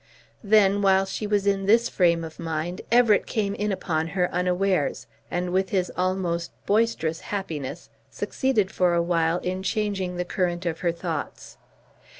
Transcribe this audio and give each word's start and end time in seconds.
Then, 0.43 0.81
while 0.81 1.05
she 1.05 1.27
was 1.27 1.45
in 1.45 1.67
this 1.67 1.87
frame 1.87 2.23
of 2.23 2.39
mind, 2.39 2.81
Everett 2.91 3.27
came 3.27 3.53
in 3.53 3.71
upon 3.71 4.07
her 4.07 4.31
unawares, 4.33 5.05
and 5.29 5.51
with 5.51 5.69
his 5.69 5.91
almost 5.95 6.49
boisterous 6.65 7.19
happiness 7.19 7.91
succeeded 8.09 8.71
for 8.71 8.95
a 8.95 9.03
while 9.03 9.37
in 9.41 9.61
changing 9.61 10.15
the 10.17 10.25
current 10.25 10.65
of 10.65 10.79
her 10.79 10.91
thoughts. 10.91 11.57